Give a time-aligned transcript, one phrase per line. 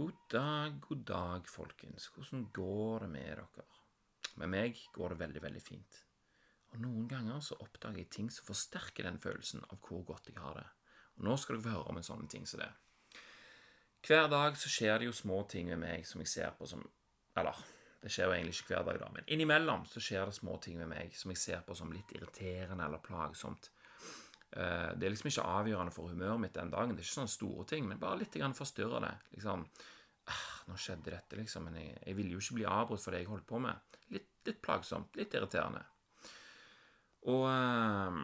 [0.00, 2.06] God dag, god dag, folkens.
[2.14, 3.64] Hvordan går det med dere?
[4.40, 5.98] Med meg går det veldig, veldig fint.
[6.72, 10.40] Og noen ganger så oppdager jeg ting som forsterker den følelsen av hvor godt jeg
[10.40, 10.64] har det.
[11.18, 12.70] Og nå skal dere få høre om en sånn ting som det.
[14.08, 16.86] Hver dag så skjer det jo små ting med meg som jeg ser på som
[17.36, 17.60] Eller,
[18.00, 20.80] det skjer jo egentlig ikke hver dag, da, men innimellom så skjer det små ting
[20.80, 23.68] med meg som jeg ser på som litt irriterende eller plagsomt.
[24.52, 26.96] Eh, Det er liksom ikke avgjørende for humøret mitt den dagen.
[26.96, 29.14] Det er ikke sånne store ting, men bare litt forstyrrer det.
[29.36, 29.64] Liksom
[30.26, 33.22] ah, Nå skjedde dette, liksom, men jeg, jeg ville jo ikke bli avbrutt for det
[33.22, 33.96] jeg holdt på med.
[34.10, 35.16] Litt, litt plagsomt.
[35.16, 35.84] Litt irriterende.
[37.30, 38.20] Og eh,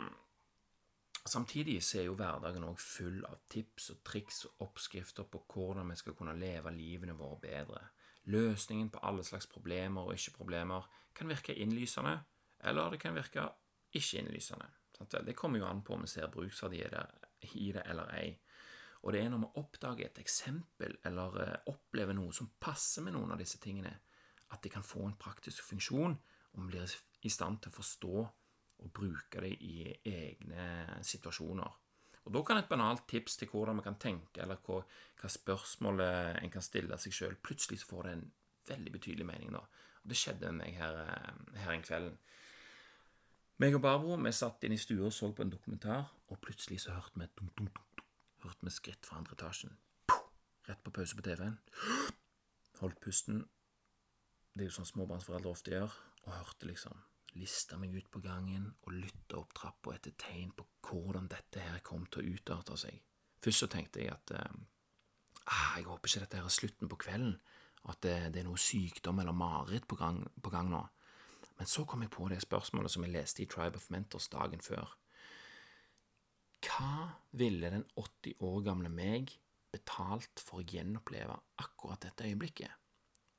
[1.26, 5.90] samtidig så er jo hverdagen òg full av tips og triks og oppskrifter på hvordan
[5.92, 7.82] vi skal kunne leve livene våre bedre.
[8.26, 12.18] Løsningen på alle slags problemer og ikke-problemer kan virke innlysende,
[12.66, 13.46] eller det kan virke
[13.94, 14.66] ikke innlysende.
[14.66, 14.85] Sant vel?
[14.98, 18.30] Det kommer jo an på om vi ser bruksverdi i det, eller ei.
[19.04, 23.14] Og det er når vi oppdager et eksempel eller eh, opplever noe som passer med
[23.14, 23.92] noen av disse tingene,
[24.50, 26.94] at det kan få en praktisk funksjon, og vi blir
[27.26, 28.14] i stand til å forstå
[28.82, 29.76] og bruke det i
[30.10, 31.76] egne situasjoner.
[32.26, 34.80] Og Da kan et banalt tips til hvordan vi kan tenke, eller hva,
[35.20, 38.24] hva spørsmålet en kan stille seg sjøl, plutselig så får det en
[38.66, 39.52] veldig betydelig mening.
[39.54, 39.62] da.
[40.02, 42.18] Og Det skjedde med meg her, eh, her en kvelden.
[43.56, 46.82] Meg og Barbro vi satt inne i stua og så på en dokumentar, og plutselig
[46.82, 48.02] så hørte vi dunk, dunk, dunk.
[48.44, 49.78] Hørte vi skritt fra andre etasjen.
[50.68, 51.56] Rett på pause på TV-en.
[52.82, 53.38] Holdt pusten.
[54.52, 55.94] Det er jo sånn småbarnsforeldre ofte gjør.
[56.26, 57.00] Og hørte liksom
[57.36, 61.82] Lista meg ut på gangen og lytta opp trappa etter tegn på hvordan dette her
[61.84, 63.00] kom til å utarte seg.
[63.44, 64.54] Først så tenkte jeg at eh,
[65.44, 67.34] ah, jeg håper ikke dette her er slutten på kvelden,
[67.92, 70.80] at det, det er noe sykdom eller mareritt på, på gang nå.
[71.56, 74.62] Men så kom jeg på det spørsmålet som jeg leste i Tribe of Mentors dagen
[74.64, 74.92] før.
[76.66, 79.32] Hva ville den 80 år gamle meg
[79.72, 82.72] betalt for å gjenoppleve akkurat dette øyeblikket?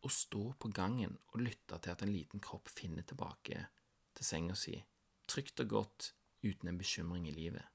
[0.05, 3.65] Å stå på gangen og lytte til at en liten kropp finner tilbake
[4.17, 4.77] til senga si,
[5.29, 6.13] trygt og godt,
[6.45, 7.65] uten en bekymring i livet.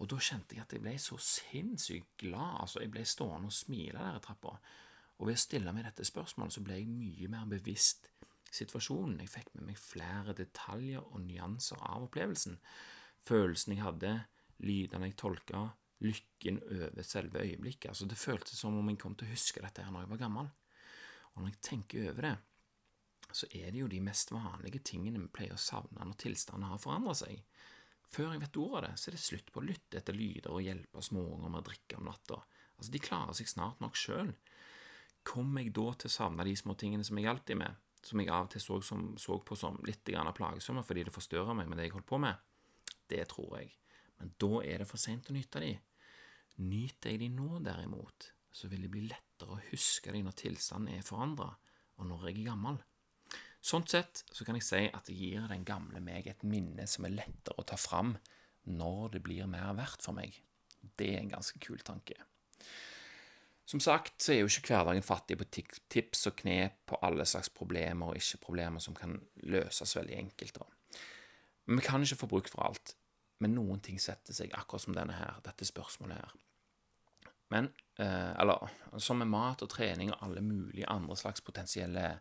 [0.00, 3.54] Og da kjente jeg at jeg ble så sinnssykt glad, altså jeg ble stående og
[3.54, 4.56] smile der i trappa,
[5.22, 8.08] og ved å stille meg dette spørsmålet så ble jeg mye mer bevisst
[8.52, 9.20] situasjonen.
[9.22, 12.58] Jeg fikk med meg flere detaljer og nyanser av opplevelsen.
[13.22, 14.16] Følelsen jeg hadde,
[14.66, 15.68] lydene jeg tolka,
[16.02, 17.92] lykken over selve øyeblikket.
[17.92, 20.24] Altså Det føltes som om jeg kom til å huske dette her når jeg var
[20.24, 20.50] gammel.
[21.32, 22.34] Og når jeg tenker over det,
[23.32, 26.82] så er det jo de mest vanlige tingene vi pleier å savne når tilstanden har
[26.82, 27.38] forandret seg.
[28.12, 30.52] Før jeg vet ordet av det, så er det slutt på å lytte etter lyder
[30.52, 32.42] og hjelpe småunger med å drikke om natta.
[32.76, 34.34] Altså, De klarer seg snart nok sjøl.
[35.22, 38.32] Kommer jeg da til å savne de små tingene som jeg alltid med, som jeg
[38.34, 41.78] av og til så, som, så på som litt plagsomme fordi det forstørrer meg med
[41.78, 42.36] det jeg holdt på med?
[43.08, 43.72] Det tror jeg.
[44.18, 45.72] Men da er det for seint å nyte de.
[46.62, 50.96] Nyter jeg de nå, derimot, så vil det bli lettere å huske de når tilstanden
[50.96, 51.52] er forandra,
[51.98, 52.80] og når jeg er gammel.
[53.62, 57.06] Sånn sett så kan jeg si at det gir den gamle meg et minne som
[57.06, 58.16] er lettere å ta fram
[58.66, 60.34] når det blir mer verdt for meg.
[60.98, 62.18] Det er en ganske kul tanke.
[63.72, 67.48] Som sagt så er jo ikke hverdagen fattig på tips og knep på alle slags
[67.48, 69.14] problemer og ikke-problemer som kan
[69.48, 70.58] løses veldig enkelt.
[71.64, 72.92] Men vi kan ikke få bruk for alt.
[73.40, 76.34] Men noen ting setter seg, akkurat som denne her, dette spørsmålet her.
[77.54, 78.68] Men, eh, eller
[79.00, 82.20] som med mat og trening og alle mulige andre slags potensielle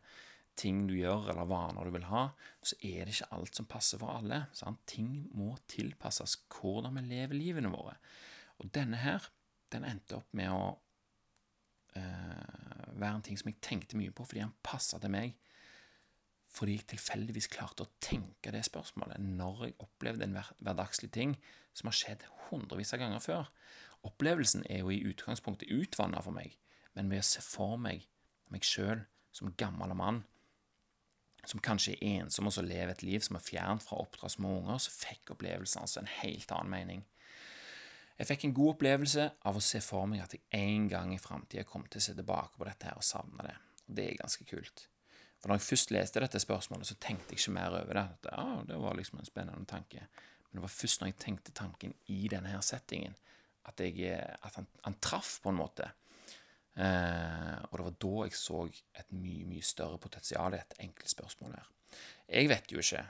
[0.55, 2.29] ting du gjør, eller vaner du vil ha,
[2.63, 4.45] så er det ikke alt som passer for alle.
[4.55, 4.79] Sant?
[4.87, 7.97] Ting må tilpasses hvordan vi lever livene våre.
[8.63, 9.27] Og denne her,
[9.75, 10.79] den endte opp med å
[11.95, 15.35] være en ting som jeg tenkte mye på, fordi han passa til meg.
[16.51, 21.37] Fordi jeg tilfeldigvis klarte å tenke det spørsmålet når jeg opplevde en hverdagslig ting
[21.73, 23.51] som har skjedd hundrevis av ganger før.
[24.07, 26.57] Opplevelsen er jo i utgangspunktet utvanna for meg,
[26.97, 28.07] men ved å se for meg
[28.51, 30.25] meg sjøl som gammel mann
[31.47, 34.29] som kanskje er ensom og så lever et liv som er fjernt fra å oppdra
[34.29, 37.05] små unger, så fikk opplevelsen altså en helt annen mening.
[38.21, 41.17] Jeg fikk en god opplevelse av å se for meg at jeg en gang i
[41.17, 43.55] framtida kom til å se tilbake på dette her og savne det.
[43.87, 44.83] Og det er ganske kult.
[45.41, 48.03] For når jeg først leste dette spørsmålet, så tenkte jeg ikke mer over det.
[48.13, 50.03] At, ja, det var liksom en spennende tanke.
[50.43, 53.17] Men det var først når jeg tenkte tanken i denne her settingen,
[53.65, 55.89] at, jeg, at han, han traff på en måte.
[56.77, 58.61] Eh, og det var da jeg så
[59.01, 61.73] et mye, mye større potensial i et enkelt spørsmål her.
[62.29, 63.01] Jeg vet jo ikke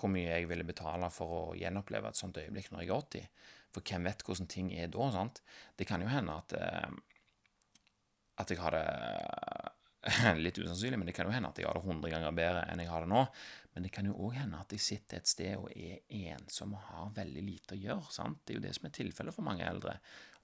[0.00, 3.48] hvor mye jeg ville betale for å gjenoppleve et sånt øyeblikk når jeg er 80.
[3.74, 5.10] For hvem vet hvordan ting er da?
[5.14, 5.42] sant?
[5.78, 6.88] Det kan jo hende at, eh,
[8.42, 8.82] at jeg hadde
[10.44, 12.82] litt usannsynlig, men det kan jo hende at jeg har det 100 ganger bedre enn
[12.82, 13.26] jeg har det nå.
[13.74, 16.00] Men det kan jo òg hende at jeg sitter et sted og er
[16.32, 18.10] ensom og har veldig lite å gjøre.
[18.10, 18.40] sant?
[18.44, 19.98] Det er jo det som er tilfellet for mange eldre.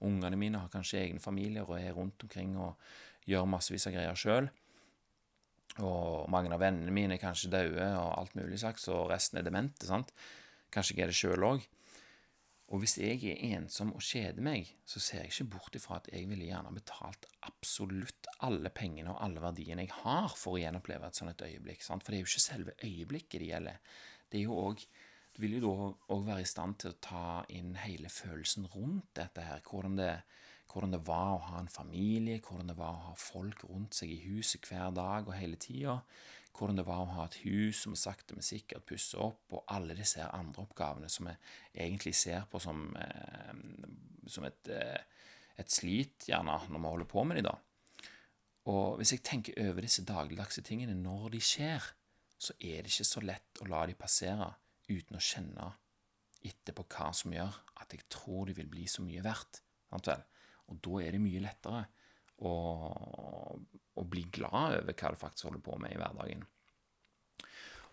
[0.07, 2.79] Ungene mine har kanskje egne familier og er rundt omkring og
[3.27, 4.47] gjør massevis av greier sjøl.
[5.85, 9.45] Og mange av vennene mine er kanskje døde og alt mulig slags, og resten er
[9.45, 9.85] demente.
[9.85, 10.13] sant?
[10.73, 11.65] Kanskje jeg er det sjøl òg.
[12.67, 16.09] Og hvis jeg er ensom og kjeder meg, så ser jeg ikke bort ifra at
[16.11, 21.07] jeg ville gjerne betalt absolutt alle pengene og alle verdiene jeg har for å gjenoppleve
[21.07, 21.85] et sånt øyeblikk.
[21.85, 22.03] Sant?
[22.03, 23.79] For det er jo ikke selve øyeblikket det gjelder.
[24.27, 24.89] Det er jo også,
[25.37, 29.11] Du vil jo da òg være i stand til å ta inn hele følelsen rundt
[29.13, 29.59] dette her.
[29.61, 30.23] Hvordan det,
[30.77, 34.13] hvordan det var å ha en familie, hvordan det var å ha folk rundt seg
[34.13, 36.03] i huset hver dag og hele tida
[36.57, 39.65] hvordan det var å ha et hus som vi sakte, men sikkert pusser opp, og
[39.73, 41.35] alle disse andre oppgavene som vi
[41.85, 43.53] egentlig ser på som, eh,
[44.27, 44.97] som et, eh,
[45.57, 47.55] et, slit, gjerne, når vi holder på med de da.
[48.67, 51.93] Og hvis jeg tenker over disse dagligdagse tingene når de skjer,
[52.37, 54.49] så er det ikke så lett å la de passere
[54.89, 55.71] uten å kjenne
[56.43, 59.61] etterpå hva som gjør at jeg tror de vil bli så mye verdt.
[60.67, 61.85] Og da er det mye lettere
[62.45, 62.53] å,
[63.97, 66.45] å bli glad over hva du faktisk holder på med i hverdagen.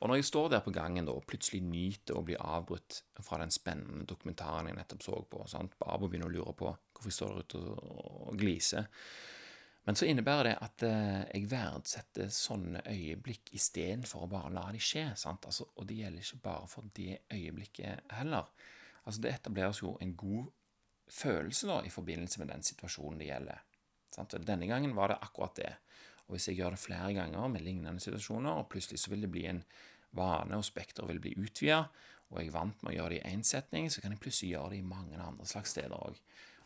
[0.03, 3.38] Og når jeg står der på gangen da, og plutselig nyter å bli avbrutt fra
[3.41, 5.79] den spennende dokumentaren jeg nettopp så på sant?
[5.81, 8.91] Babo begynner å lure på hvorfor jeg står der ute og gliser.
[9.85, 14.81] Men så innebærer det at eh, jeg verdsetter sånne øyeblikk istedenfor å bare la de
[14.81, 15.11] skje.
[15.12, 18.49] Altså, og det gjelder ikke bare for det øyeblikket heller.
[19.05, 20.49] Altså, Det etableres jo en god
[21.14, 23.62] følelse da, i forbindelse med den situasjonen det gjelder.
[24.14, 24.37] Sant?
[24.46, 25.72] Denne gangen var det akkurat det.
[26.26, 29.32] Og hvis jeg gjør det flere ganger med lignende situasjoner, og plutselig så vil det
[29.34, 29.62] bli en
[30.16, 31.84] vane, og spekteret vil bli utvida,
[32.31, 34.55] og jeg er vant med å gjøre det i én setning, så kan jeg plutselig
[34.55, 36.19] gjøre det i mange andre slags steder òg.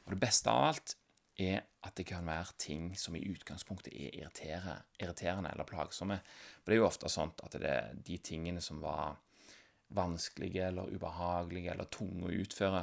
[0.06, 0.94] Og det beste av alt
[1.38, 6.18] er at det kan være ting som i utgangspunktet er irriterende eller plagsomme.
[6.62, 9.18] For det er jo ofte sånn at det er de tingene som var
[9.94, 12.82] vanskelige eller ubehagelige eller tunge å utføre,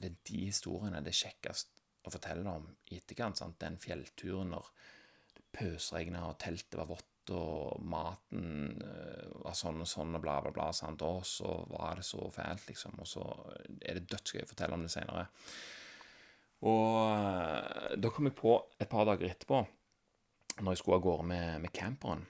[0.00, 3.40] det er de historiene det er kjekkest å fortelle om i etterkant.
[3.40, 3.58] Sant?
[3.60, 4.70] Den fjellturen når
[5.36, 10.38] det pøsregna og teltet var vått og maten uh, var sånn og sånn og bla,
[10.42, 10.70] bla, bla.
[10.74, 11.04] Sant?
[11.06, 12.96] Og så var det så fælt, liksom.
[13.02, 13.26] Og så
[13.78, 15.28] er det dødsgøy å fortelle om det seinere.
[16.66, 19.62] Og uh, da kom jeg på et par dager etterpå,
[20.60, 22.26] når jeg skulle av gårde med, med camperen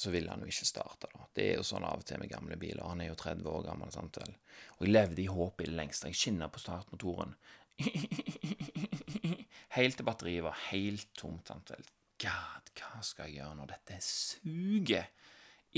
[0.00, 1.08] så ville han jo ikke starte.
[1.12, 1.26] da.
[1.36, 2.86] Det er jo sånn av og til med gamle biler.
[2.88, 3.90] Han er jo 30 år gammel.
[3.92, 4.32] sant vel?
[4.78, 6.08] Og jeg levde i håp i det lengste.
[6.08, 7.34] Jeg skinna på startmotoren.
[9.76, 11.50] Helt til batteriet var helt tomt.
[11.50, 11.84] Sant vel?
[12.20, 15.10] God, hva skal jeg gjøre når dette suger?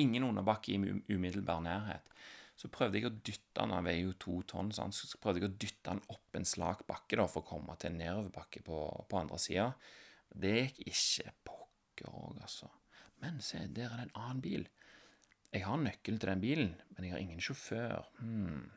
[0.01, 0.79] Ingen underbakke i
[1.13, 2.07] umiddelbar nærhet.
[2.57, 5.57] Så prøvde jeg å dytte den, han veier jo to tonn, så prøvde jeg å
[5.65, 8.79] dytte den opp en slak bakke da, for å komme til en nedoverbakke på,
[9.09, 9.67] på andre sida.
[10.31, 12.71] Det gikk ikke pokker òg, altså.
[13.23, 14.69] Men se, der er det en annen bil.
[15.53, 18.09] Jeg har nøkkelen til den bilen, men jeg har ingen sjåfør.
[18.19, 18.71] Hmm.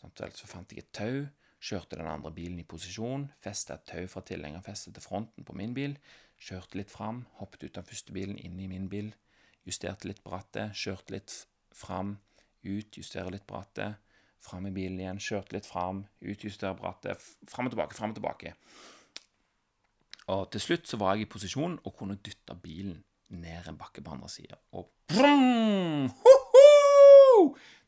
[0.00, 1.28] Sånn, så fant jeg et tau,
[1.60, 5.74] Kjørte den andre bilen i posisjon, festa et tau fra tilhengerfestet til fronten på min
[5.76, 5.98] bil,
[6.40, 9.10] kjørte litt fram, hoppet ut av første bilen, inn i min bil,
[9.68, 11.34] justerte litt på rattet, kjørte litt
[11.76, 12.14] fram,
[12.64, 14.00] ut, justere litt på rattet,
[14.40, 18.14] fram i bilen igjen, kjørte litt fram, ut, justere på rattet, fram og tilbake, fram
[18.14, 18.54] og tilbake.
[20.32, 24.02] Og til slutt så var jeg i posisjon og kunne dytte bilen ned en bakke
[24.04, 24.58] på andre sida.
[24.76, 26.10] Og brum!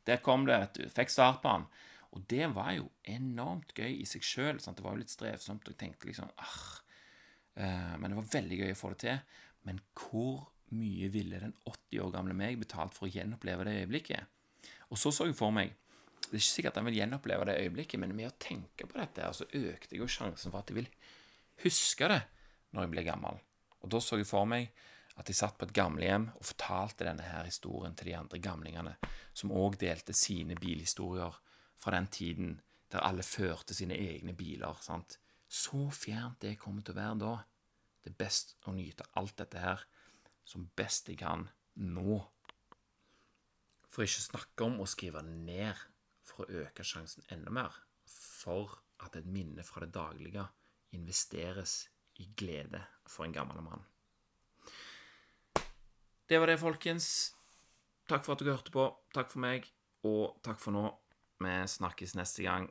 [0.07, 0.87] Der kom det, du.
[0.91, 1.67] Fikk start på den.
[2.13, 4.59] Og det var jo enormt gøy i seg sjøl.
[4.61, 6.65] Det var jo litt strevsomt, og jeg tenkte liksom arr.
[7.57, 9.21] eh, Men det var veldig gøy å få det til.
[9.69, 14.27] Men hvor mye ville den 80 år gamle meg betalt for å gjenoppleve det øyeblikket?
[14.91, 15.73] Og så så jeg for meg
[16.23, 19.27] Det er ikke sikkert han vil gjenoppleve det øyeblikket, men med å tenke på dette
[19.37, 20.87] så økte jeg jo sjansen for at jeg vil
[21.65, 22.21] huske det
[22.73, 23.37] når jeg blir gammel.
[23.83, 24.71] Og da så jeg for meg
[25.21, 28.95] at jeg satt på et gamlehjem og fortalte denne her historien til de andre gamlingene,
[29.35, 31.37] som òg delte sine bilhistorier
[31.83, 32.55] fra den tiden
[32.93, 34.77] der alle førte sine egne biler.
[34.81, 35.19] sant?
[35.49, 37.33] Så fjernt det kommer til å være da.
[38.03, 39.85] Det er best å nyte alt dette her
[40.45, 42.19] som best jeg kan nå.
[43.93, 45.77] For ikke snakke om å skrive ned
[46.25, 47.77] for å øke sjansen enda mer
[48.09, 50.47] for at et minne fra det daglige
[50.97, 51.87] investeres
[52.21, 53.85] i glede for en gammel mann.
[56.29, 57.07] Det var det, folkens.
[58.09, 58.87] Takk for at dere hørte på.
[59.15, 59.67] Takk for meg,
[60.07, 60.85] og takk for nå.
[61.43, 62.69] Vi snakkes neste gang.